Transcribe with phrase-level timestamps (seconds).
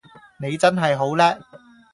[0.39, 1.39] 你真係好叻!